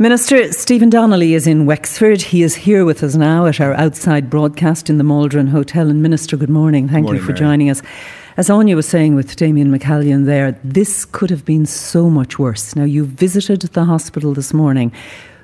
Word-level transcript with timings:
Minister 0.00 0.52
Stephen 0.52 0.90
Donnelly 0.90 1.34
is 1.34 1.48
in 1.48 1.66
Wexford. 1.66 2.22
He 2.22 2.44
is 2.44 2.54
here 2.54 2.84
with 2.84 3.02
us 3.02 3.16
now 3.16 3.46
at 3.46 3.60
our 3.60 3.74
outside 3.74 4.30
broadcast 4.30 4.88
in 4.88 4.96
the 4.96 5.02
Maldron 5.02 5.48
Hotel. 5.48 5.90
And 5.90 6.00
Minister, 6.00 6.36
good 6.36 6.48
morning. 6.48 6.88
Thank 6.88 7.02
morning, 7.02 7.20
you 7.20 7.26
for 7.26 7.32
Mary. 7.32 7.40
joining 7.40 7.68
us. 7.68 7.82
As 8.36 8.48
Anya 8.48 8.76
was 8.76 8.86
saying 8.86 9.16
with 9.16 9.34
Damien 9.34 9.76
McCallion 9.76 10.24
there, 10.24 10.52
this 10.62 11.04
could 11.04 11.30
have 11.30 11.44
been 11.44 11.66
so 11.66 12.08
much 12.08 12.38
worse. 12.38 12.76
Now, 12.76 12.84
you 12.84 13.06
visited 13.06 13.62
the 13.62 13.86
hospital 13.86 14.34
this 14.34 14.54
morning. 14.54 14.92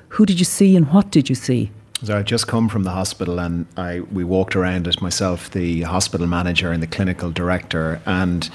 Who 0.07 0.25
did 0.25 0.39
you 0.39 0.45
see 0.45 0.77
and 0.77 0.89
what 0.89 1.11
did 1.11 1.27
you 1.27 1.35
see? 1.35 1.69
So 2.03 2.17
I've 2.17 2.23
just 2.23 2.47
come 2.47 2.69
from 2.69 2.83
the 2.83 2.91
hospital 2.91 3.39
and 3.39 3.65
I 3.75 3.99
we 3.99 4.23
walked 4.23 4.55
around 4.55 4.87
it 4.87 5.01
myself, 5.01 5.51
the 5.51 5.81
hospital 5.81 6.27
manager 6.27 6.71
and 6.71 6.81
the 6.81 6.87
clinical 6.87 7.29
director. 7.29 8.01
And 8.05 8.49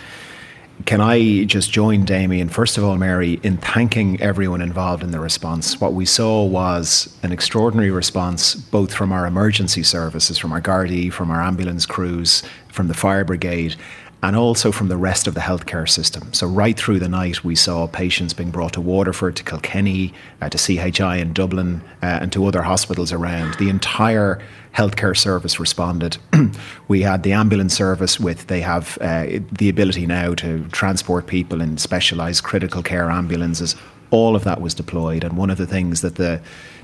can 0.86 1.00
I 1.00 1.44
just 1.44 1.72
join 1.72 2.04
Damien, 2.04 2.48
first 2.48 2.78
of 2.78 2.84
all, 2.84 2.96
Mary, 2.96 3.40
in 3.42 3.56
thanking 3.56 4.20
everyone 4.20 4.62
involved 4.62 5.02
in 5.02 5.10
the 5.10 5.20
response? 5.20 5.80
What 5.80 5.94
we 5.94 6.04
saw 6.04 6.44
was 6.44 7.14
an 7.22 7.32
extraordinary 7.32 7.90
response, 7.90 8.54
both 8.54 8.92
from 8.92 9.12
our 9.12 9.26
emergency 9.26 9.82
services, 9.82 10.38
from 10.38 10.52
our 10.52 10.60
Gardaí, 10.60 11.12
from 11.12 11.30
our 11.30 11.40
ambulance 11.40 11.86
crews, 11.86 12.42
from 12.68 12.88
the 12.88 12.94
fire 12.94 13.24
brigade, 13.24 13.76
and 14.22 14.36
also 14.36 14.70
from 14.70 14.88
the 14.88 14.96
rest 14.96 15.26
of 15.26 15.34
the 15.34 15.40
healthcare 15.40 15.88
system. 15.88 16.32
So, 16.32 16.46
right 16.46 16.76
through 16.76 16.98
the 16.98 17.08
night, 17.08 17.42
we 17.42 17.54
saw 17.54 17.86
patients 17.86 18.34
being 18.34 18.50
brought 18.50 18.74
to 18.74 18.80
Waterford, 18.80 19.36
to 19.36 19.44
Kilkenny, 19.44 20.12
uh, 20.40 20.48
to 20.50 20.58
CHI 20.58 21.16
in 21.16 21.32
Dublin, 21.32 21.82
uh, 22.02 22.20
and 22.22 22.32
to 22.32 22.44
other 22.46 22.62
hospitals 22.62 23.12
around. 23.12 23.54
The 23.54 23.70
entire 23.70 24.40
healthcare 24.74 25.16
service 25.16 25.58
responded. 25.58 26.18
we 26.88 27.02
had 27.02 27.22
the 27.22 27.32
ambulance 27.32 27.74
service 27.74 28.20
with, 28.20 28.46
they 28.46 28.60
have 28.60 28.98
uh, 29.00 29.26
the 29.52 29.68
ability 29.68 30.06
now 30.06 30.34
to 30.34 30.66
transport 30.68 31.26
people 31.26 31.60
in 31.60 31.78
specialised 31.78 32.44
critical 32.44 32.82
care 32.82 33.10
ambulances. 33.10 33.74
All 34.10 34.34
of 34.34 34.44
that 34.44 34.60
was 34.60 34.74
deployed. 34.74 35.24
And 35.24 35.36
one 35.36 35.50
of 35.50 35.58
the 35.58 35.66
things 35.66 36.00
that 36.00 36.16
the 36.16 36.40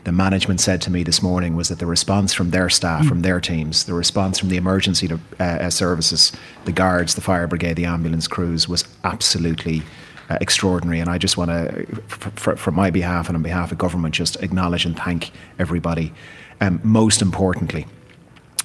the 0.07 0.13
management 0.13 0.61
said 0.61 0.81
to 0.83 0.91
me 0.91 1.03
this 1.03 1.21
morning 1.21 1.57
was 1.57 1.69
that 1.69 1.81
the 1.81 1.87
response 1.87 2.33
from 2.33 2.51
their 2.51 2.71
staff, 2.71 3.05
from 3.07 3.23
their 3.23 3.41
teams, 3.41 3.87
the 3.87 3.93
response 3.93 4.39
from 4.39 4.51
the 4.51 4.57
emergency 4.57 5.11
uh, 5.13 5.43
uh, 5.43 5.69
services, 5.69 6.31
the 6.65 6.71
guards, 6.71 7.17
the 7.17 7.21
fire 7.21 7.49
brigade, 7.49 7.75
the 7.75 7.87
ambulance 7.87 8.29
crews 8.29 8.69
was 8.69 8.85
absolutely 9.03 9.83
uh, 10.31 10.39
extraordinary. 10.41 11.01
And 11.01 11.11
I 11.11 11.19
just 11.19 11.37
want 11.37 11.51
to, 11.51 11.87
from 12.57 12.75
my 12.77 12.91
behalf 12.91 13.29
and 13.29 13.37
on 13.37 13.43
behalf 13.43 13.73
of 13.73 13.79
government, 13.79 14.15
just 14.15 14.41
acknowledge 14.45 14.87
and 14.87 14.97
thank 14.97 15.33
everybody. 15.59 16.13
Um, 16.61 16.81
most 16.85 17.21
importantly, 17.21 17.87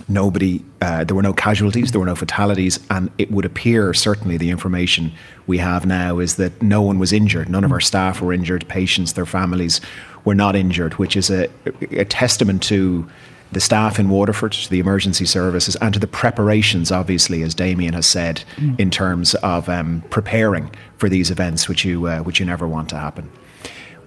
nobody, 0.10 0.64
uh, 0.82 1.04
there 1.04 1.16
were 1.16 1.22
no 1.22 1.34
casualties, 1.34 1.92
there 1.92 2.00
were 2.00 2.06
no 2.06 2.16
fatalities, 2.16 2.80
and 2.90 3.10
it 3.18 3.32
would 3.32 3.46
appear, 3.46 3.94
certainly 3.94 4.38
the 4.38 4.50
information 4.50 5.12
we 5.48 5.58
have 5.58 5.86
now, 5.86 6.20
is 6.20 6.36
that 6.36 6.62
no 6.62 6.82
one 6.82 7.00
was 7.00 7.12
injured. 7.14 7.50
None 7.50 7.64
of 7.64 7.72
our 7.72 7.80
staff 7.80 8.22
were 8.22 8.34
injured, 8.34 8.68
patients, 8.68 9.14
their 9.14 9.26
families 9.26 9.82
were 10.26 10.36
not 10.36 10.56
injured, 10.56 10.94
which 10.96 11.16
is 11.16 11.30
a, 11.30 11.50
a 11.92 12.06
testament 12.06 12.62
to 12.64 13.10
the 13.52 13.60
staff 13.60 14.00
in 14.00 14.10
Waterford, 14.10 14.54
to 14.54 14.70
the 14.70 14.80
emergency 14.80 15.26
services, 15.26 15.76
and 15.78 15.94
to 15.94 16.00
the 16.00 16.08
preparations, 16.08 16.92
obviously, 16.92 17.44
as 17.44 17.54
Damien 17.54 17.94
has 17.94 18.06
said, 18.06 18.44
in 18.78 18.90
terms 18.90 19.36
of 19.36 19.68
um, 19.68 20.02
preparing 20.10 20.72
for 20.98 21.10
these 21.10 21.30
events, 21.30 21.68
which 21.68 21.84
you, 21.84 22.08
uh, 22.08 22.20
which 22.20 22.40
you 22.40 22.46
never 22.46 22.68
want 22.68 22.88
to 22.90 22.98
happen. 22.98 23.30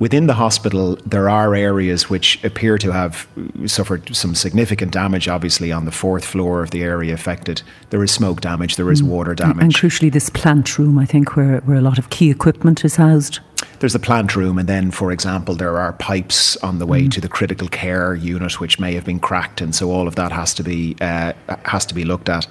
Within 0.05 0.27
the 0.27 0.35
hospital, 0.35 0.99
there 1.07 1.31
are 1.31 1.55
areas 1.55 2.11
which 2.11 2.39
appear 2.45 2.77
to 2.77 2.93
have 2.93 3.27
suffered 3.65 4.15
some 4.15 4.35
significant 4.35 4.93
damage, 4.93 5.29
obviously, 5.29 5.73
on 5.73 5.87
the 5.87 5.91
fourth 5.91 6.27
floor 6.27 6.63
of 6.63 6.73
the 6.73 6.83
area 6.83 7.15
affected. 7.15 7.63
There 7.89 8.05
is 8.05 8.13
smoke 8.13 8.43
damage, 8.43 8.77
there 8.77 8.91
is 8.93 9.03
water 9.03 9.35
damage. 9.35 9.63
And 9.63 9.75
crucially, 9.75 10.13
this 10.13 10.29
plant 10.29 10.79
room, 10.79 10.99
I 10.99 11.07
think, 11.07 11.37
where, 11.37 11.61
where 11.61 11.79
a 11.79 11.81
lot 11.81 11.97
of 11.97 12.11
key 12.11 12.31
equipment 12.31 12.85
is 12.85 12.97
housed. 12.97 13.41
There's 13.79 13.95
a 13.95 13.99
plant 13.99 14.37
room, 14.37 14.59
and 14.59 14.69
then, 14.69 14.91
for 14.91 15.11
example, 15.11 15.55
there 15.55 15.79
are 15.79 15.95
pipes 15.95 16.59
on 16.59 16.81
the 16.81 16.87
way 16.87 17.09
to 17.09 17.19
the 17.19 17.29
critical 17.31 17.69
care 17.69 18.15
unit 18.15 18.61
which 18.61 18.79
may 18.79 18.93
have 18.93 19.07
been 19.07 19.21
cracked, 19.21 19.63
and 19.63 19.75
so 19.75 19.91
all 19.91 20.07
of 20.07 20.17
that 20.17 20.33
has 20.33 20.53
to 20.53 20.63
be 20.63 20.97
uh, 21.01 21.33
has 21.65 21.87
to 21.87 21.95
be 21.95 22.05
looked 22.05 22.29
at. 22.29 22.47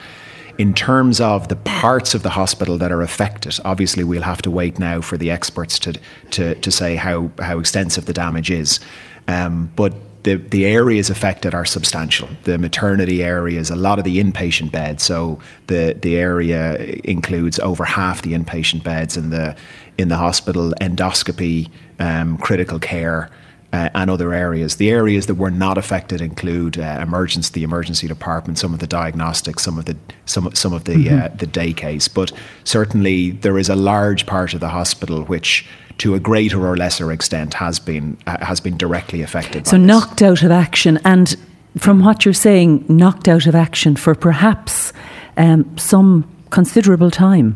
In 0.57 0.73
terms 0.73 1.19
of 1.19 1.47
the 1.47 1.55
parts 1.55 2.13
of 2.13 2.21
the 2.21 2.29
hospital 2.29 2.77
that 2.77 2.91
are 2.91 3.01
affected, 3.01 3.57
obviously 3.65 4.03
we'll 4.03 4.21
have 4.21 4.41
to 4.43 4.51
wait 4.51 4.77
now 4.77 5.01
for 5.01 5.17
the 5.17 5.31
experts 5.31 5.79
to 5.79 5.93
to, 6.31 6.55
to 6.55 6.71
say 6.71 6.95
how, 6.95 7.31
how 7.39 7.59
extensive 7.59 8.05
the 8.05 8.13
damage 8.13 8.51
is. 8.51 8.79
Um, 9.27 9.71
but 9.75 9.93
the, 10.23 10.35
the 10.35 10.65
areas 10.65 11.09
affected 11.09 11.53
are 11.53 11.65
substantial. 11.65 12.29
The 12.43 12.57
maternity 12.57 13.23
areas, 13.23 13.69
a 13.69 13.75
lot 13.75 13.99
of 13.99 14.05
the 14.05 14.23
inpatient 14.23 14.71
beds. 14.71 15.03
So 15.03 15.39
the, 15.67 15.97
the 16.01 16.17
area 16.17 16.75
includes 17.03 17.59
over 17.59 17.83
half 17.83 18.21
the 18.21 18.33
inpatient 18.33 18.83
beds 18.83 19.17
in 19.17 19.29
the 19.29 19.55
in 19.97 20.07
the 20.07 20.17
hospital, 20.17 20.73
endoscopy, 20.81 21.69
um, 21.99 22.37
critical 22.39 22.79
care, 22.79 23.29
uh, 23.73 23.89
and 23.95 24.09
other 24.09 24.33
areas. 24.33 24.75
The 24.77 24.91
areas 24.91 25.25
that 25.25 25.35
were 25.35 25.51
not 25.51 25.77
affected 25.77 26.21
include 26.21 26.77
uh, 26.77 26.99
emergency, 27.01 27.51
the 27.51 27.63
emergency 27.63 28.07
department, 28.07 28.59
some 28.59 28.73
of 28.73 28.79
the 28.79 28.87
diagnostics, 28.87 29.63
some 29.63 29.77
of 29.79 29.85
the 29.85 29.97
some 30.25 30.47
of- 30.47 30.55
some 30.57 30.71
of 30.73 30.83
the 30.83 31.09
uh, 31.09 31.27
the 31.35 31.47
day 31.47 31.73
case. 31.73 32.07
But 32.07 32.31
certainly 32.63 33.31
there 33.31 33.57
is 33.57 33.69
a 33.69 33.75
large 33.75 34.25
part 34.25 34.53
of 34.53 34.59
the 34.59 34.69
hospital 34.69 35.23
which, 35.23 35.65
to 35.97 36.13
a 36.15 36.19
greater 36.19 36.65
or 36.65 36.77
lesser 36.77 37.11
extent, 37.11 37.55
has 37.55 37.79
been 37.79 38.15
uh, 38.27 38.45
has 38.45 38.61
been 38.61 38.77
directly 38.77 39.21
affected. 39.23 39.67
So 39.67 39.77
knocked 39.77 40.21
out 40.21 40.43
of 40.43 40.51
action, 40.51 40.99
and 41.03 41.35
from 41.77 41.99
what 42.05 42.25
you're 42.25 42.33
saying, 42.35 42.85
knocked 42.87 43.27
out 43.27 43.47
of 43.47 43.55
action 43.55 43.95
for 43.95 44.13
perhaps 44.13 44.93
um, 45.37 45.65
some 45.77 46.23
considerable 46.51 47.09
time. 47.09 47.55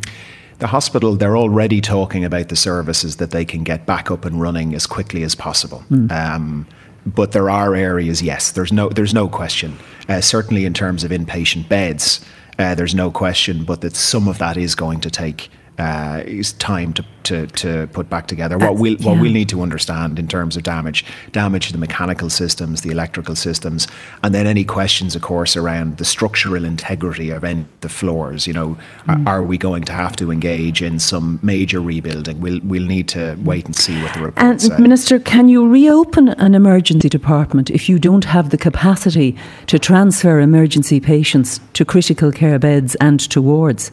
The 0.59 0.67
hospital 0.67 1.15
they're 1.15 1.37
already 1.37 1.81
talking 1.81 2.25
about 2.25 2.49
the 2.49 2.55
services 2.55 3.17
that 3.17 3.31
they 3.31 3.45
can 3.45 3.63
get 3.63 3.85
back 3.85 4.09
up 4.09 4.25
and 4.25 4.41
running 4.41 4.73
as 4.73 4.85
quickly 4.87 5.23
as 5.23 5.35
possible. 5.35 5.83
Um, 6.11 6.67
but 7.05 7.31
there 7.31 7.49
are 7.49 7.75
areas 7.75 8.21
yes 8.21 8.51
there's 8.51 8.73
no 8.73 8.89
there's 8.89 9.13
no 9.13 9.29
question. 9.29 9.77
Uh, 10.09 10.21
certainly 10.21 10.65
in 10.65 10.73
terms 10.73 11.03
of 11.03 11.11
inpatient 11.11 11.67
beds 11.69 12.25
uh, 12.59 12.73
there's 12.75 12.95
no 12.95 13.11
question 13.11 13.63
but 13.63 13.81
that 13.81 13.95
some 13.95 14.27
of 14.27 14.37
that 14.39 14.57
is 14.57 14.75
going 14.75 14.99
to 15.01 15.09
take 15.09 15.49
uh, 15.77 16.23
is 16.25 16.53
time 16.53 16.91
to, 16.93 17.05
to, 17.23 17.47
to 17.47 17.87
put 17.93 18.09
back 18.09 18.27
together. 18.27 18.57
What 18.57 18.77
we'll 18.77 18.93
what 18.97 19.15
yeah. 19.15 19.21
we'll 19.21 19.31
need 19.31 19.49
to 19.49 19.61
understand 19.61 20.17
in 20.17 20.27
terms 20.27 20.57
of 20.57 20.63
damage, 20.63 21.05
damage 21.31 21.67
to 21.67 21.73
the 21.73 21.77
mechanical 21.77 22.29
systems, 22.29 22.81
the 22.81 22.89
electrical 22.89 23.35
systems, 23.35 23.87
and 24.23 24.33
then 24.33 24.47
any 24.47 24.63
questions, 24.63 25.15
of 25.15 25.21
course, 25.21 25.55
around 25.55 25.97
the 25.97 26.05
structural 26.05 26.65
integrity 26.65 27.29
of 27.29 27.43
any, 27.43 27.65
the 27.81 27.89
floors. 27.89 28.47
You 28.47 28.53
know, 28.53 28.77
are, 29.07 29.21
are 29.27 29.43
we 29.43 29.57
going 29.57 29.83
to 29.83 29.93
have 29.93 30.15
to 30.15 30.31
engage 30.31 30.81
in 30.81 30.99
some 30.99 31.39
major 31.43 31.79
rebuilding? 31.79 32.41
We'll 32.41 32.59
we'll 32.63 32.87
need 32.87 33.07
to 33.09 33.37
wait 33.43 33.65
and 33.65 33.75
see 33.75 34.01
what 34.01 34.13
the 34.15 34.21
report 34.21 34.43
And 34.43 34.61
says. 34.61 34.79
Minister, 34.79 35.19
can 35.19 35.47
you 35.47 35.67
reopen 35.67 36.29
an 36.29 36.55
emergency 36.55 37.09
department 37.09 37.69
if 37.69 37.87
you 37.87 37.99
don't 37.99 38.25
have 38.25 38.49
the 38.49 38.57
capacity 38.57 39.35
to 39.67 39.77
transfer 39.77 40.39
emergency 40.39 40.99
patients 40.99 41.59
to 41.73 41.85
critical 41.85 42.31
care 42.31 42.57
beds 42.57 42.95
and 42.95 43.19
to 43.19 43.41
wards? 43.41 43.91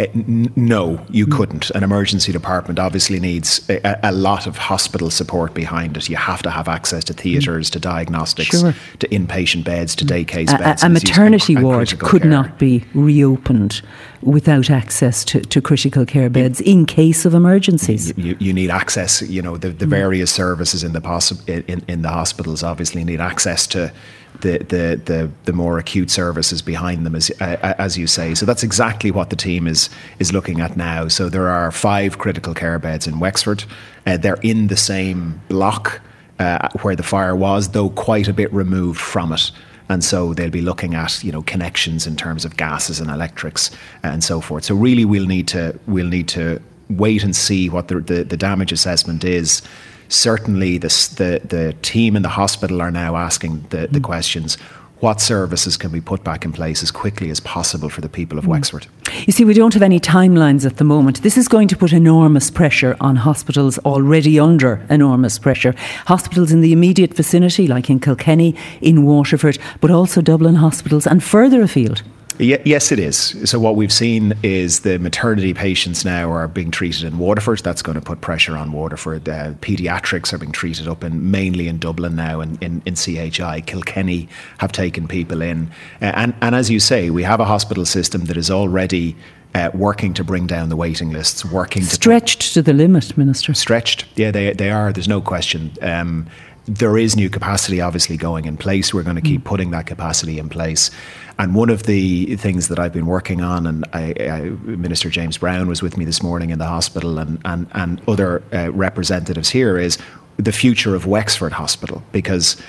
Eh, 0.00 0.06
n- 0.14 0.52
no, 0.56 1.04
you 1.10 1.26
hmm. 1.26 1.32
couldn't. 1.32 1.70
An 1.70 1.82
emergency 1.82 2.32
department 2.32 2.78
obviously 2.78 3.20
needs 3.20 3.68
a, 3.68 3.98
a 4.02 4.12
lot 4.12 4.46
of 4.46 4.56
hospital 4.56 5.10
support 5.10 5.52
behind 5.52 5.96
it. 5.96 6.08
You 6.08 6.16
have 6.16 6.42
to 6.42 6.50
have 6.50 6.68
access 6.68 7.04
to 7.04 7.12
hmm. 7.12 7.20
theatres, 7.20 7.70
to 7.70 7.80
diagnostics, 7.80 8.60
Sure. 8.60 8.74
to 8.98 9.08
inpatient 9.08 9.64
beds, 9.64 9.94
to 9.96 10.04
hmm. 10.04 10.08
day 10.08 10.24
case 10.24 10.52
beds. 10.52 10.82
A, 10.82 10.86
a 10.86 10.88
and 10.88 10.96
as 10.96 11.02
you 11.02 11.08
say, 11.08 11.12
maternity 11.12 11.54
and 11.54 11.64
ward 11.64 11.98
could 11.98 12.22
care. 12.22 12.30
not 12.30 12.58
be 12.58 12.84
reopened 12.94 13.82
without 14.22 14.70
access 14.70 15.24
to, 15.24 15.40
to 15.40 15.60
critical 15.60 16.04
care 16.06 16.30
beds 16.30 16.60
in 16.60 16.86
case 16.86 17.24
of 17.24 17.34
emergencies. 17.34 18.12
you, 18.16 18.36
you 18.38 18.52
need 18.52 18.70
access. 18.70 19.22
You 19.22 19.42
know, 19.42 19.56
the, 19.56 19.70
the 19.70 19.86
various 19.86 20.30
services 20.30 20.82
in 20.84 20.92
the 20.92 21.00
possi- 21.00 21.64
in, 21.68 21.82
in 21.88 22.02
the 22.02 22.10
hospitals 22.10 22.62
obviously 22.62 23.04
need 23.04 23.20
access 23.20 23.66
to 23.68 23.92
the, 24.40 24.58
the, 24.58 25.00
the, 25.04 25.30
the 25.44 25.52
more 25.52 25.78
acute 25.78 26.10
services 26.10 26.62
behind 26.62 27.04
them, 27.04 27.14
as 27.14 27.30
uh, 27.40 27.74
as 27.78 27.98
you 27.98 28.06
say. 28.06 28.34
So 28.34 28.46
that's 28.46 28.62
exactly 28.62 29.10
what 29.10 29.30
the 29.30 29.36
team 29.36 29.66
is 29.66 29.90
is 30.18 30.32
looking 30.32 30.60
at 30.60 30.76
now. 30.76 31.08
So 31.08 31.28
there 31.28 31.48
are 31.48 31.70
five 31.70 32.18
critical 32.18 32.54
care 32.54 32.78
beds 32.78 33.06
in 33.06 33.18
Wexford. 33.20 33.64
Uh, 34.06 34.16
they're 34.16 34.38
in 34.42 34.68
the 34.68 34.76
same 34.76 35.40
block 35.48 36.00
uh, 36.38 36.68
where 36.82 36.96
the 36.96 37.02
fire 37.02 37.36
was, 37.36 37.68
though 37.68 37.90
quite 37.90 38.28
a 38.28 38.32
bit 38.32 38.52
removed 38.52 39.00
from 39.00 39.32
it. 39.32 39.50
And 39.88 40.04
so 40.04 40.32
they'll 40.34 40.50
be 40.50 40.62
looking 40.62 40.94
at 40.94 41.22
you 41.22 41.32
know 41.32 41.42
connections 41.42 42.06
in 42.06 42.16
terms 42.16 42.44
of 42.44 42.56
gases 42.56 43.00
and 43.00 43.10
electrics 43.10 43.70
and 44.02 44.22
so 44.24 44.40
forth. 44.40 44.64
So 44.64 44.74
really, 44.74 45.04
we'll 45.04 45.26
need 45.26 45.48
to 45.48 45.78
we'll 45.86 46.06
need 46.06 46.28
to 46.28 46.60
wait 46.88 47.22
and 47.22 47.34
see 47.34 47.68
what 47.68 47.88
the 47.88 48.00
the, 48.00 48.24
the 48.24 48.36
damage 48.36 48.72
assessment 48.72 49.24
is. 49.24 49.62
Certainly, 50.10 50.78
this, 50.78 51.08
the 51.08 51.40
the 51.44 51.72
team 51.82 52.16
in 52.16 52.22
the 52.22 52.28
hospital 52.28 52.82
are 52.82 52.90
now 52.90 53.16
asking 53.16 53.64
the, 53.70 53.86
the 53.86 54.00
mm. 54.00 54.04
questions. 54.04 54.58
What 54.98 55.18
services 55.18 55.78
can 55.78 55.92
we 55.92 56.02
put 56.02 56.22
back 56.24 56.44
in 56.44 56.52
place 56.52 56.82
as 56.82 56.90
quickly 56.90 57.30
as 57.30 57.40
possible 57.40 57.88
for 57.88 58.02
the 58.02 58.08
people 58.08 58.38
of 58.38 58.44
mm. 58.44 58.48
Wexford? 58.48 58.86
You 59.26 59.32
see, 59.32 59.44
we 59.44 59.54
don't 59.54 59.72
have 59.72 59.82
any 59.82 59.98
timelines 59.98 60.66
at 60.66 60.76
the 60.76 60.84
moment. 60.84 61.22
This 61.22 61.38
is 61.38 61.48
going 61.48 61.68
to 61.68 61.76
put 61.76 61.92
enormous 61.92 62.50
pressure 62.50 62.96
on 63.00 63.16
hospitals 63.16 63.78
already 63.78 64.38
under 64.38 64.84
enormous 64.90 65.38
pressure. 65.38 65.74
Hospitals 66.06 66.52
in 66.52 66.60
the 66.60 66.72
immediate 66.72 67.14
vicinity, 67.14 67.66
like 67.66 67.88
in 67.88 67.98
Kilkenny, 68.00 68.54
in 68.80 69.06
Waterford, 69.06 69.58
but 69.80 69.90
also 69.90 70.20
Dublin 70.20 70.56
hospitals 70.56 71.06
and 71.06 71.22
further 71.22 71.62
afield. 71.62 72.02
Yes, 72.40 72.92
it 72.92 72.98
is. 72.98 73.36
So 73.48 73.58
what 73.58 73.76
we've 73.76 73.92
seen 73.92 74.34
is 74.42 74.80
the 74.80 74.98
maternity 74.98 75.54
patients 75.54 76.04
now 76.04 76.30
are 76.30 76.48
being 76.48 76.70
treated 76.70 77.04
in 77.04 77.18
Waterford. 77.18 77.60
That's 77.60 77.82
going 77.82 77.96
to 77.96 78.00
put 78.00 78.20
pressure 78.20 78.56
on 78.56 78.72
Waterford. 78.72 79.28
Uh, 79.28 79.52
pediatrics 79.60 80.32
are 80.32 80.38
being 80.38 80.52
treated 80.52 80.88
up 80.88 81.04
in 81.04 81.30
mainly 81.30 81.68
in 81.68 81.78
Dublin 81.78 82.16
now 82.16 82.40
and 82.40 82.62
in, 82.62 82.82
in, 82.86 82.94
CHI. 82.94 83.62
Kilkenny 83.62 84.28
have 84.58 84.72
taken 84.72 85.06
people 85.06 85.42
in, 85.42 85.70
uh, 86.00 86.12
and 86.14 86.34
and 86.40 86.54
as 86.54 86.70
you 86.70 86.80
say, 86.80 87.10
we 87.10 87.22
have 87.22 87.40
a 87.40 87.44
hospital 87.44 87.84
system 87.84 88.24
that 88.26 88.36
is 88.36 88.50
already 88.50 89.16
uh, 89.54 89.70
working 89.74 90.14
to 90.14 90.24
bring 90.24 90.46
down 90.46 90.68
the 90.68 90.76
waiting 90.76 91.10
lists, 91.10 91.44
working 91.44 91.82
stretched 91.82 92.42
to, 92.42 92.54
to 92.54 92.62
the 92.62 92.72
limit, 92.72 93.16
Minister. 93.16 93.52
Stretched, 93.54 94.06
yeah, 94.16 94.30
they 94.30 94.52
they 94.52 94.70
are. 94.70 94.92
There's 94.92 95.08
no 95.08 95.20
question. 95.20 95.72
Um, 95.82 96.26
there 96.66 96.98
is 96.98 97.16
new 97.16 97.30
capacity 97.30 97.80
obviously 97.80 98.16
going 98.16 98.44
in 98.44 98.56
place. 98.56 98.92
We're 98.92 99.02
going 99.02 99.16
to 99.16 99.22
keep 99.22 99.42
mm. 99.42 99.44
putting 99.44 99.70
that 99.70 99.86
capacity 99.86 100.38
in 100.38 100.48
place. 100.48 100.90
And 101.38 101.54
one 101.54 101.70
of 101.70 101.84
the 101.84 102.36
things 102.36 102.68
that 102.68 102.78
I've 102.78 102.92
been 102.92 103.06
working 103.06 103.40
on, 103.40 103.66
and 103.66 103.84
I, 103.94 104.14
I, 104.20 104.40
Minister 104.64 105.08
James 105.08 105.38
Browne 105.38 105.68
was 105.68 105.80
with 105.80 105.96
me 105.96 106.04
this 106.04 106.22
morning 106.22 106.50
in 106.50 106.58
the 106.58 106.66
hospital, 106.66 107.18
and 107.18 107.40
and 107.46 107.66
and 107.72 108.02
other 108.06 108.42
uh, 108.52 108.70
representatives 108.72 109.48
here 109.48 109.78
is 109.78 109.96
the 110.36 110.52
future 110.52 110.94
of 110.94 111.06
Wexford 111.06 111.52
Hospital 111.52 112.02
because 112.12 112.60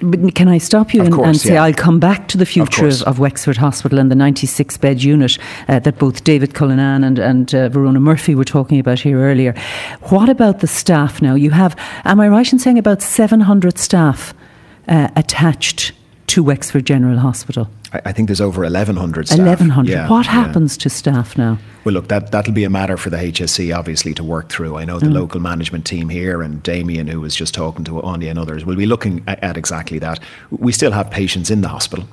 but 0.00 0.34
can 0.34 0.48
I 0.48 0.58
stop 0.58 0.94
you 0.94 1.02
and, 1.02 1.12
course, 1.12 1.26
and, 1.26 1.36
say 1.40 1.54
yeah. 1.54 1.64
I'll 1.64 1.74
come 1.74 1.98
back 1.98 2.28
to 2.28 2.38
the 2.38 2.46
future 2.46 2.86
of, 2.86 3.02
of, 3.02 3.18
Wexford 3.18 3.56
Hospital 3.56 3.98
and 3.98 4.10
the 4.10 4.14
96 4.14 4.76
bed 4.78 5.02
unit 5.02 5.38
uh, 5.68 5.78
that 5.80 5.98
both 5.98 6.24
David 6.24 6.54
Cullinane 6.54 7.04
and, 7.04 7.18
and 7.18 7.54
uh, 7.54 7.68
Verona 7.68 8.00
Murphy 8.00 8.34
were 8.34 8.44
talking 8.44 8.78
about 8.78 9.00
here 9.00 9.18
earlier. 9.18 9.54
What 10.02 10.28
about 10.28 10.60
the 10.60 10.66
staff 10.66 11.20
now? 11.20 11.34
You 11.34 11.50
have, 11.50 11.76
am 12.04 12.20
I 12.20 12.28
right 12.28 12.50
in 12.52 12.58
saying 12.58 12.78
about 12.78 13.02
700 13.02 13.78
staff 13.78 14.34
uh, 14.86 15.08
attached 15.16 15.92
to 16.28 16.42
Wexford 16.42 16.86
General 16.86 17.18
Hospital? 17.18 17.68
I 17.92 18.12
think 18.12 18.28
there's 18.28 18.40
over 18.40 18.62
1,100 18.62 19.28
staff. 19.28 19.38
1,100. 19.38 19.90
Yeah, 19.90 20.08
what 20.10 20.26
happens 20.26 20.76
yeah. 20.76 20.82
to 20.82 20.90
staff 20.90 21.38
now? 21.38 21.58
Well, 21.84 21.94
look, 21.94 22.08
that, 22.08 22.32
that'll 22.32 22.52
be 22.52 22.64
a 22.64 22.70
matter 22.70 22.98
for 22.98 23.08
the 23.08 23.16
HSE, 23.16 23.74
obviously, 23.74 24.12
to 24.14 24.24
work 24.24 24.50
through. 24.50 24.76
I 24.76 24.84
know 24.84 24.98
the 24.98 25.06
mm. 25.06 25.14
local 25.14 25.40
management 25.40 25.86
team 25.86 26.10
here 26.10 26.42
and 26.42 26.62
Damien, 26.62 27.06
who 27.06 27.20
was 27.20 27.34
just 27.34 27.54
talking 27.54 27.84
to 27.86 28.02
Anya 28.02 28.28
and 28.28 28.38
others, 28.38 28.66
will 28.66 28.76
be 28.76 28.84
looking 28.84 29.24
at, 29.26 29.42
at 29.42 29.56
exactly 29.56 29.98
that. 30.00 30.20
We 30.50 30.72
still 30.72 30.92
have 30.92 31.10
patients 31.10 31.50
in 31.50 31.62
the 31.62 31.68
hospital. 31.68 32.06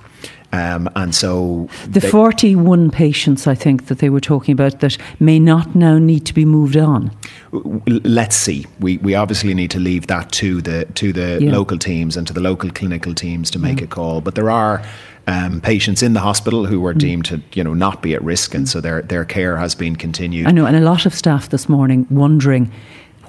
Um, 0.54 0.90
and 0.96 1.14
so 1.14 1.68
the 1.88 2.00
41 2.00 2.90
patients, 2.90 3.46
I 3.46 3.56
think, 3.56 3.88
that 3.88 4.00
they 4.00 4.10
were 4.10 4.22
talking 4.22 4.54
about 4.54 4.80
that 4.80 4.98
may 5.20 5.40
not 5.40 5.76
now 5.76 5.98
need 5.98 6.26
to 6.28 6.34
be 6.34 6.46
moved 6.46 6.78
on. 6.78 7.12
Let's 7.52 8.38
see. 8.38 8.66
We, 8.80 8.98
we 9.00 9.16
obviously 9.16 9.54
need 9.54 9.72
to 9.72 9.80
leave 9.80 10.08
that 10.08 10.32
to 10.34 10.62
the 10.62 10.86
to 10.86 11.12
the 11.12 11.40
yeah. 11.42 11.52
local 11.52 11.78
teams 11.78 12.16
and 12.16 12.26
to 12.28 12.34
the 12.34 12.40
local 12.40 12.70
clinical 12.70 13.14
teams 13.14 13.52
to 13.52 13.60
make 13.60 13.80
yeah. 13.80 13.86
a 13.86 13.88
call. 13.88 14.22
But 14.22 14.36
there 14.36 14.50
are 14.50 14.82
um, 15.28 15.62
patients 15.62 16.04
in 16.04 16.14
the 16.14 16.20
hospital 16.20 16.66
who 16.66 16.80
were 16.80 16.94
mm. 16.94 17.00
deemed 17.00 17.26
to, 17.26 17.42
you 17.54 17.64
know, 17.64 17.74
not 17.74 18.02
be 18.02 18.14
at 18.14 18.24
risk, 18.24 18.54
and 18.54 18.68
so 18.68 18.82
their 18.82 19.02
their 19.02 19.26
care 19.26 19.58
has 19.58 19.76
been 19.76 19.96
continued. 19.96 20.48
I 20.48 20.52
know, 20.52 20.66
and 20.66 20.76
a 20.76 20.82
lot 20.82 21.06
of 21.06 21.14
staff 21.14 21.50
this 21.50 21.70
morning 21.70 22.08
wondering. 22.10 22.72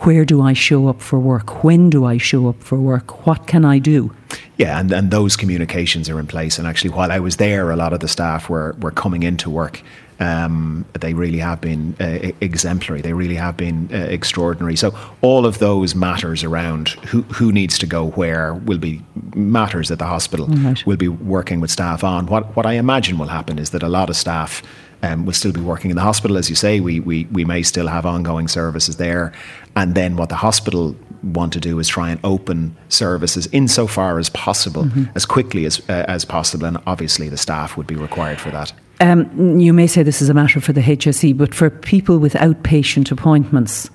Where 0.00 0.26
do 0.26 0.42
I 0.42 0.52
show 0.52 0.88
up 0.88 1.00
for 1.00 1.18
work? 1.18 1.64
When 1.64 1.88
do 1.88 2.04
I 2.04 2.18
show 2.18 2.50
up 2.50 2.62
for 2.62 2.78
work? 2.78 3.26
What 3.26 3.46
can 3.46 3.64
I 3.64 3.78
do? 3.78 4.14
Yeah, 4.58 4.78
and, 4.78 4.92
and 4.92 5.10
those 5.10 5.36
communications 5.36 6.10
are 6.10 6.20
in 6.20 6.26
place. 6.26 6.58
And 6.58 6.66
actually, 6.66 6.90
while 6.90 7.10
I 7.10 7.18
was 7.18 7.38
there, 7.38 7.70
a 7.70 7.76
lot 7.76 7.94
of 7.94 8.00
the 8.00 8.08
staff 8.08 8.50
were, 8.50 8.76
were 8.78 8.90
coming 8.90 9.22
into 9.22 9.48
work 9.48 9.82
um, 10.18 10.84
they 11.00 11.14
really 11.14 11.38
have 11.38 11.60
been 11.60 11.94
uh, 12.00 12.32
exemplary. 12.40 13.02
They 13.02 13.12
really 13.12 13.34
have 13.34 13.56
been 13.56 13.88
uh, 13.92 13.96
extraordinary. 13.96 14.76
So 14.76 14.96
all 15.20 15.44
of 15.44 15.58
those 15.58 15.94
matters 15.94 16.42
around 16.42 16.90
who 17.10 17.22
who 17.22 17.52
needs 17.52 17.78
to 17.78 17.86
go 17.86 18.10
where 18.10 18.54
will 18.54 18.78
be 18.78 19.02
matters 19.34 19.88
that 19.88 19.98
the 19.98 20.06
hospital 20.06 20.46
right. 20.46 20.86
will 20.86 20.96
be 20.96 21.08
working 21.08 21.60
with 21.60 21.70
staff 21.70 22.02
on. 22.02 22.26
What 22.26 22.56
what 22.56 22.66
I 22.66 22.74
imagine 22.74 23.18
will 23.18 23.28
happen 23.28 23.58
is 23.58 23.70
that 23.70 23.82
a 23.82 23.88
lot 23.88 24.10
of 24.10 24.16
staff. 24.16 24.62
Um, 25.02 25.26
will 25.26 25.34
still 25.34 25.52
be 25.52 25.60
working 25.60 25.90
in 25.90 25.96
the 25.96 26.02
hospital, 26.02 26.38
as 26.38 26.48
you 26.48 26.56
say. 26.56 26.80
We, 26.80 27.00
we 27.00 27.26
we 27.26 27.44
may 27.44 27.62
still 27.62 27.86
have 27.86 28.06
ongoing 28.06 28.48
services 28.48 28.96
there, 28.96 29.30
and 29.76 29.94
then 29.94 30.16
what 30.16 30.30
the 30.30 30.36
hospital 30.36 30.96
want 31.22 31.52
to 31.52 31.60
do 31.60 31.78
is 31.78 31.86
try 31.86 32.10
and 32.10 32.18
open 32.24 32.74
services 32.88 33.46
insofar 33.52 34.18
as 34.18 34.30
possible, 34.30 34.84
mm-hmm. 34.84 35.04
as 35.14 35.26
quickly 35.26 35.66
as 35.66 35.80
uh, 35.90 36.06
as 36.08 36.24
possible, 36.24 36.64
and 36.64 36.78
obviously 36.86 37.28
the 37.28 37.36
staff 37.36 37.76
would 37.76 37.86
be 37.86 37.94
required 37.94 38.40
for 38.40 38.50
that. 38.50 38.72
Um, 39.00 39.58
you 39.60 39.72
may 39.72 39.86
say 39.86 40.02
this 40.02 40.22
is 40.22 40.28
a 40.28 40.34
matter 40.34 40.60
for 40.60 40.72
the 40.72 40.80
HSE, 40.80 41.36
but 41.36 41.54
for 41.54 41.68
people 41.68 42.18
with 42.18 42.32
outpatient 42.34 43.10
appointments, 43.10 43.90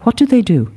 what 0.00 0.16
do 0.16 0.26
they 0.26 0.42
do? 0.42 0.72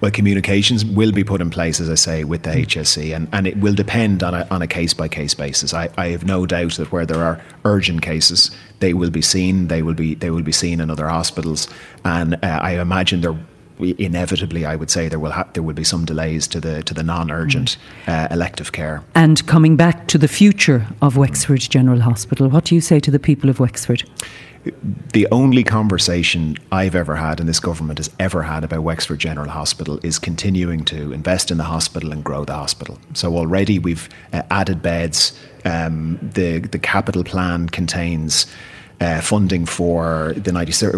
Well, 0.00 0.10
communications 0.10 0.84
will 0.84 1.10
be 1.10 1.24
put 1.24 1.40
in 1.40 1.50
place, 1.50 1.80
as 1.80 1.90
I 1.90 1.96
say, 1.96 2.24
with 2.24 2.44
the 2.44 2.50
HSE, 2.50 3.14
and, 3.14 3.28
and 3.32 3.46
it 3.46 3.56
will 3.56 3.74
depend 3.74 4.22
on 4.22 4.34
a, 4.34 4.46
on 4.50 4.62
a 4.62 4.66
case 4.66 4.94
by 4.94 5.08
case 5.08 5.34
basis. 5.34 5.74
I, 5.74 5.88
I 5.96 6.08
have 6.08 6.24
no 6.24 6.46
doubt 6.46 6.74
that 6.74 6.92
where 6.92 7.04
there 7.04 7.22
are 7.22 7.42
urgent 7.64 8.02
cases, 8.02 8.50
they 8.78 8.94
will 8.94 9.10
be 9.10 9.22
seen. 9.22 9.68
They 9.68 9.82
will 9.82 9.94
be 9.94 10.14
they 10.14 10.30
will 10.30 10.42
be 10.42 10.52
seen 10.52 10.80
in 10.80 10.90
other 10.90 11.08
hospitals, 11.08 11.66
and 12.04 12.34
uh, 12.34 12.60
I 12.62 12.80
imagine 12.80 13.22
there 13.22 13.36
inevitably, 13.78 14.64
I 14.64 14.76
would 14.76 14.90
say 14.90 15.08
there 15.08 15.18
will 15.18 15.32
ha- 15.32 15.48
there 15.52 15.62
will 15.62 15.74
be 15.74 15.84
some 15.84 16.04
delays 16.04 16.48
to 16.48 16.60
the 16.60 16.82
to 16.82 16.94
the 16.94 17.02
non-urgent 17.02 17.76
uh, 18.06 18.28
elective 18.30 18.72
care. 18.72 19.02
And 19.14 19.46
coming 19.46 19.76
back 19.76 20.06
to 20.08 20.18
the 20.18 20.28
future 20.28 20.86
of 21.00 21.16
Wexford 21.16 21.60
General 21.60 22.00
Hospital, 22.00 22.48
what 22.48 22.64
do 22.64 22.74
you 22.74 22.80
say 22.80 23.00
to 23.00 23.10
the 23.10 23.18
people 23.18 23.50
of 23.50 23.60
Wexford? 23.60 24.04
The 25.12 25.28
only 25.30 25.62
conversation 25.62 26.56
I've 26.72 26.96
ever 26.96 27.14
had 27.14 27.38
and 27.38 27.48
this 27.48 27.60
government 27.60 27.98
has 27.98 28.10
ever 28.18 28.42
had 28.42 28.64
about 28.64 28.82
Wexford 28.82 29.20
General 29.20 29.48
Hospital 29.48 30.00
is 30.02 30.18
continuing 30.18 30.84
to 30.86 31.12
invest 31.12 31.52
in 31.52 31.56
the 31.56 31.64
hospital 31.64 32.10
and 32.10 32.24
grow 32.24 32.44
the 32.44 32.54
hospital. 32.54 32.98
So 33.14 33.36
already 33.36 33.78
we've 33.78 34.08
uh, 34.32 34.42
added 34.50 34.82
beds. 34.82 35.38
Um, 35.64 36.18
the 36.20 36.58
the 36.58 36.78
capital 36.78 37.22
plan 37.22 37.68
contains 37.68 38.46
uh, 39.00 39.20
funding 39.20 39.66
for 39.66 40.32
the 40.36 40.52
96 40.52 40.96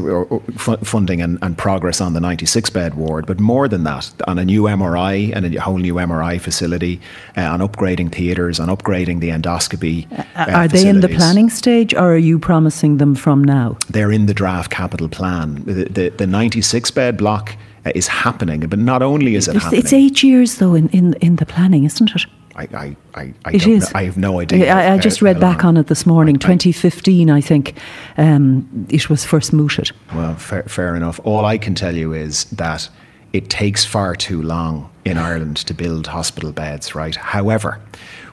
funding 0.85 1.21
and, 1.21 1.39
and, 1.43 1.59
progress 1.59 2.00
on 2.00 2.12
the 2.12 2.21
96 2.21 2.71
bed 2.71 2.95
ward, 2.95 3.27
but 3.27 3.41
more 3.41 3.67
than 3.67 3.83
that, 3.85 4.11
on 4.29 4.39
a 4.39 4.45
new 4.45 4.62
MRI 4.62 5.35
and 5.35 5.56
a 5.56 5.61
whole 5.61 5.79
new 5.79 5.95
MRI 5.95 6.41
facility, 6.41 7.00
uh, 7.37 7.43
on 7.43 7.61
upgrading 7.61 8.12
theatres, 8.12 8.61
on 8.61 8.69
upgrading 8.69 9.21
the 9.21 9.31
endoscopy. 9.31 10.06
Uh, 10.37 10.53
are 10.53 10.69
they 10.69 10.89
in 10.89 11.00
the 11.00 11.09
planning 11.09 11.50
stage, 11.50 11.93
or 11.93 12.15
are 12.15 12.17
you 12.17 12.39
promising 12.39 12.99
them 12.99 13.15
from 13.15 13.43
now? 13.43 13.77
They're 13.89 14.12
in 14.12 14.27
the 14.27 14.35
draft 14.35 14.71
capital 14.71 15.09
plan. 15.09 15.65
The, 15.65 15.85
the, 15.85 16.09
the 16.11 16.27
96 16.27 16.91
bed 16.93 17.17
block 17.17 17.56
uh, 17.85 17.93
is 17.95 18.06
happening, 18.06 18.61
but 18.61 18.79
not 18.79 19.03
only 19.03 19.35
is 19.35 19.49
it 19.49 19.56
it's, 19.56 19.65
happening, 19.65 19.81
it's 19.81 19.93
eight 19.93 20.23
years 20.23 20.56
though 20.56 20.75
in, 20.75 20.89
in 20.91 21.15
in 21.15 21.37
the 21.37 21.47
planning, 21.47 21.85
isn't 21.85 22.15
it? 22.15 22.27
I, 22.59 22.69
I, 22.75 22.97
I, 23.15 23.35
I 23.45 23.53
it 23.53 23.67
is. 23.69 23.85
Know, 23.85 24.01
I 24.01 24.05
have 24.05 24.17
no 24.17 24.41
idea. 24.41 24.75
I, 24.75 24.95
I 24.95 24.99
just 24.99 25.23
read 25.23 25.39
back 25.39 25.65
on 25.65 25.77
it 25.77 25.87
this 25.87 26.05
morning. 26.05 26.37
2015, 26.39 27.31
I 27.31 27.41
think, 27.41 27.75
um, 28.17 28.87
it 28.89 29.09
was 29.09 29.25
first 29.25 29.53
mooted. 29.53 29.93
Well, 30.13 30.35
fair, 30.35 30.65
fair 30.65 30.97
enough. 30.97 31.21
All 31.23 31.45
I 31.45 31.57
can 31.57 31.77
tell 31.77 31.95
you 31.95 32.13
is 32.13 32.45
that 32.47 32.89
it 33.33 33.49
takes 33.49 33.85
far 33.85 34.17
too 34.17 34.43
long 34.43 34.91
in 35.09 35.19
Ireland 35.19 35.57
to 35.59 35.75
build 35.75 36.07
hospital 36.07 36.53
beds, 36.53 36.95
right? 36.95 37.17
However, 37.17 37.81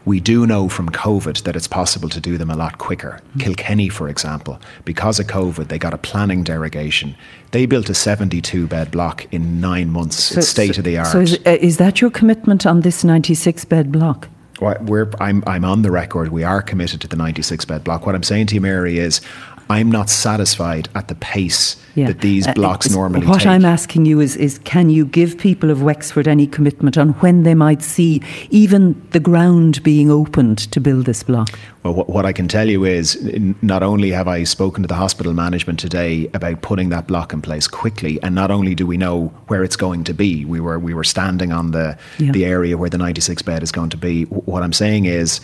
we 0.05 0.19
do 0.19 0.45
know 0.45 0.69
from 0.69 0.89
COVID 0.89 1.43
that 1.43 1.55
it's 1.55 1.67
possible 1.67 2.09
to 2.09 2.19
do 2.19 2.37
them 2.37 2.51
a 2.51 2.55
lot 2.55 2.77
quicker. 2.77 3.19
Mm. 3.35 3.41
Kilkenny, 3.41 3.89
for 3.89 4.07
example, 4.07 4.59
because 4.85 5.19
of 5.19 5.27
COVID, 5.27 5.67
they 5.67 5.79
got 5.79 5.93
a 5.93 5.97
planning 5.97 6.43
derogation. 6.43 7.15
They 7.51 7.65
built 7.65 7.89
a 7.89 7.95
72 7.95 8.67
bed 8.67 8.91
block 8.91 9.25
in 9.33 9.59
nine 9.59 9.89
months. 9.89 10.25
So, 10.25 10.39
it's 10.39 10.47
state 10.47 10.77
of 10.77 10.83
the 10.83 10.99
art. 10.99 11.07
So, 11.07 11.19
is, 11.19 11.39
uh, 11.45 11.57
is 11.59 11.77
that 11.77 12.01
your 12.01 12.11
commitment 12.11 12.65
on 12.65 12.81
this 12.81 13.03
96 13.03 13.65
bed 13.65 13.91
block? 13.91 14.29
Well, 14.61 14.77
we're, 14.81 15.11
I'm, 15.19 15.43
I'm 15.47 15.65
on 15.65 15.81
the 15.81 15.91
record. 15.91 16.29
We 16.29 16.43
are 16.43 16.61
committed 16.61 17.01
to 17.01 17.07
the 17.07 17.17
96 17.17 17.65
bed 17.65 17.83
block. 17.83 18.05
What 18.05 18.15
I'm 18.15 18.23
saying 18.23 18.47
to 18.47 18.55
you, 18.55 18.61
Mary, 18.61 18.99
is 18.99 19.19
I'm 19.69 19.91
not 19.91 20.09
satisfied 20.09 20.89
at 20.95 21.07
the 21.07 21.15
pace 21.15 21.75
yeah. 21.95 22.07
that 22.07 22.21
these 22.21 22.47
uh, 22.47 22.53
blocks 22.53 22.89
uh, 22.91 22.95
normally 22.95 23.25
what 23.25 23.39
take. 23.39 23.47
I'm 23.47 23.65
asking 23.65 24.05
you 24.05 24.19
is, 24.19 24.35
is 24.35 24.59
can 24.59 24.89
you 24.89 25.05
give 25.05 25.37
people 25.37 25.71
of 25.71 25.81
Wexford 25.81 26.27
any 26.27 26.45
commitment 26.45 26.97
on 26.97 27.09
when 27.13 27.43
they 27.43 27.55
might 27.55 27.81
see 27.81 28.21
even 28.49 29.01
the 29.11 29.19
ground 29.19 29.81
being 29.83 30.11
opened 30.11 30.59
to 30.71 30.79
build 30.79 31.05
this 31.05 31.23
block? 31.23 31.57
Well, 31.83 31.93
what, 31.93 32.09
what 32.09 32.25
I 32.25 32.33
can 32.33 32.47
tell 32.47 32.69
you 32.69 32.83
is 32.83 33.17
not 33.61 33.81
only 33.81 34.11
have 34.11 34.27
I 34.27 34.43
spoken 34.43 34.83
to 34.83 34.87
the 34.87 34.95
hospital 34.95 35.33
management 35.33 35.79
today 35.79 36.29
about 36.33 36.61
putting 36.61 36.89
that 36.89 37.07
block 37.07 37.33
in 37.33 37.41
place 37.41 37.67
quickly, 37.67 38.21
and 38.21 38.35
not 38.35 38.51
only 38.51 38.75
do 38.75 38.85
we 38.85 38.97
know 38.97 39.27
where 39.47 39.63
it's 39.63 39.75
going 39.75 40.03
to 40.05 40.13
be, 40.13 40.45
we 40.45 40.59
were 40.59 40.77
we 40.77 40.93
were 40.93 41.03
standing 41.03 41.51
on 41.51 41.71
the 41.71 41.97
yeah. 42.19 42.31
the 42.31 42.45
area 42.45 42.77
where 42.77 42.89
the 42.89 42.97
96 42.97 43.41
bed 43.41 43.63
is 43.63 43.71
going 43.71 43.89
to 43.89 43.97
be. 43.97 44.23
What 44.23 44.63
I'm 44.63 44.73
saying 44.73 45.05
is 45.05 45.41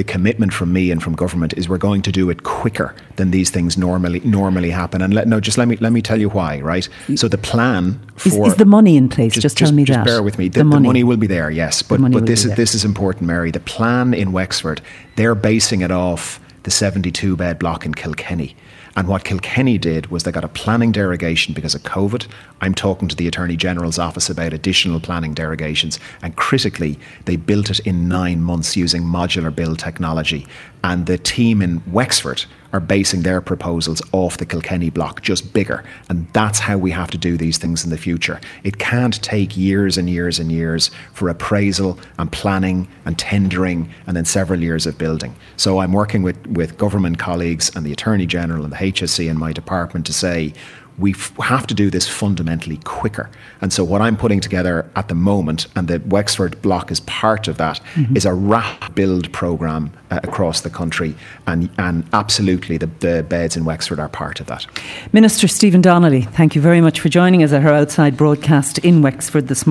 the 0.00 0.04
commitment 0.04 0.50
from 0.50 0.72
me 0.72 0.90
and 0.90 1.02
from 1.02 1.14
government 1.14 1.52
is 1.58 1.68
we're 1.68 1.76
going 1.76 2.00
to 2.00 2.10
do 2.10 2.30
it 2.30 2.42
quicker 2.42 2.94
than 3.16 3.32
these 3.32 3.50
things 3.50 3.76
normally 3.76 4.20
normally 4.20 4.70
happen. 4.70 5.02
And 5.02 5.12
let, 5.12 5.28
no, 5.28 5.40
just 5.40 5.58
let 5.58 5.68
me 5.68 5.76
let 5.76 5.92
me 5.92 6.00
tell 6.00 6.18
you 6.18 6.30
why. 6.30 6.58
Right. 6.62 6.88
Mm. 7.06 7.18
So 7.18 7.28
the 7.28 7.36
plan 7.36 8.00
for 8.16 8.28
is, 8.28 8.52
is 8.52 8.56
the 8.56 8.64
money 8.64 8.96
in 8.96 9.10
place. 9.10 9.34
Just, 9.34 9.42
just 9.42 9.58
tell 9.58 9.72
me 9.72 9.84
just 9.84 9.98
that. 9.98 10.06
Bear 10.06 10.22
with 10.22 10.38
me. 10.38 10.48
The, 10.48 10.60
the, 10.60 10.64
money. 10.64 10.84
the 10.84 10.88
money. 10.88 11.04
will 11.04 11.18
be 11.18 11.26
there. 11.26 11.50
Yes, 11.50 11.82
but 11.82 12.00
but 12.00 12.24
this 12.24 12.46
is 12.46 12.56
this 12.56 12.74
is 12.74 12.82
important, 12.82 13.26
Mary. 13.26 13.50
The 13.50 13.60
plan 13.60 14.14
in 14.14 14.32
Wexford, 14.32 14.80
they're 15.16 15.34
basing 15.34 15.82
it 15.82 15.90
off 15.90 16.40
the 16.62 16.70
72 16.70 17.36
bed 17.36 17.58
block 17.58 17.84
in 17.84 17.92
Kilkenny. 17.92 18.56
And 18.96 19.06
what 19.08 19.24
Kilkenny 19.24 19.78
did 19.78 20.08
was 20.08 20.24
they 20.24 20.32
got 20.32 20.44
a 20.44 20.48
planning 20.48 20.92
derogation 20.92 21.54
because 21.54 21.74
of 21.74 21.82
COVID. 21.82 22.26
I'm 22.60 22.74
talking 22.74 23.08
to 23.08 23.16
the 23.16 23.28
Attorney 23.28 23.56
General's 23.56 23.98
office 23.98 24.28
about 24.28 24.52
additional 24.52 25.00
planning 25.00 25.34
derogations. 25.34 25.98
And 26.22 26.36
critically, 26.36 26.98
they 27.24 27.36
built 27.36 27.70
it 27.70 27.78
in 27.80 28.08
nine 28.08 28.42
months 28.42 28.76
using 28.76 29.02
modular 29.02 29.54
build 29.54 29.78
technology. 29.78 30.46
And 30.82 31.06
the 31.06 31.18
team 31.18 31.62
in 31.62 31.82
Wexford 31.90 32.44
are 32.72 32.80
basing 32.80 33.22
their 33.22 33.40
proposals 33.40 34.00
off 34.12 34.38
the 34.38 34.46
Kilkenny 34.46 34.90
block, 34.90 35.22
just 35.22 35.52
bigger. 35.52 35.84
And 36.08 36.26
that's 36.32 36.58
how 36.58 36.78
we 36.78 36.90
have 36.92 37.10
to 37.10 37.18
do 37.18 37.36
these 37.36 37.58
things 37.58 37.84
in 37.84 37.90
the 37.90 37.98
future. 37.98 38.40
It 38.64 38.78
can't 38.78 39.20
take 39.22 39.56
years 39.56 39.98
and 39.98 40.08
years 40.08 40.38
and 40.38 40.50
years 40.52 40.90
for 41.12 41.28
appraisal 41.28 41.98
and 42.18 42.30
planning 42.30 42.88
and 43.04 43.18
tendering 43.18 43.90
and 44.06 44.16
then 44.16 44.24
several 44.24 44.60
years 44.60 44.86
of 44.86 44.98
building. 44.98 45.34
So 45.56 45.78
I'm 45.78 45.92
working 45.92 46.22
with, 46.22 46.46
with 46.46 46.78
government 46.78 47.18
colleagues 47.18 47.74
and 47.74 47.84
the 47.84 47.92
Attorney 47.92 48.26
General 48.26 48.64
and 48.64 48.72
the 48.72 48.76
HSE 48.76 49.28
in 49.28 49.38
my 49.38 49.52
department 49.52 50.06
to 50.06 50.12
say, 50.12 50.52
we 51.00 51.14
have 51.40 51.66
to 51.66 51.74
do 51.74 51.90
this 51.90 52.06
fundamentally 52.06 52.76
quicker. 52.84 53.30
And 53.60 53.72
so, 53.72 53.82
what 53.82 54.00
I'm 54.02 54.16
putting 54.16 54.40
together 54.40 54.88
at 54.94 55.08
the 55.08 55.14
moment, 55.14 55.66
and 55.74 55.88
the 55.88 56.00
Wexford 56.06 56.60
block 56.62 56.90
is 56.90 57.00
part 57.00 57.48
of 57.48 57.56
that, 57.56 57.80
mm-hmm. 57.94 58.16
is 58.16 58.26
a 58.26 58.34
rapid 58.34 58.94
build 58.94 59.32
programme 59.32 59.92
uh, 60.10 60.20
across 60.22 60.60
the 60.60 60.70
country. 60.70 61.14
And, 61.46 61.70
and 61.78 62.06
absolutely, 62.12 62.76
the, 62.76 62.86
the 62.86 63.24
beds 63.28 63.56
in 63.56 63.64
Wexford 63.64 63.98
are 63.98 64.08
part 64.08 64.40
of 64.40 64.46
that. 64.46 64.66
Minister 65.12 65.48
Stephen 65.48 65.80
Donnelly, 65.80 66.22
thank 66.22 66.54
you 66.54 66.60
very 66.60 66.80
much 66.80 67.00
for 67.00 67.08
joining 67.08 67.42
us 67.42 67.52
at 67.52 67.64
our 67.64 67.72
outside 67.72 68.16
broadcast 68.16 68.78
in 68.78 69.00
Wexford 69.02 69.48
this 69.48 69.66
morning. 69.66 69.70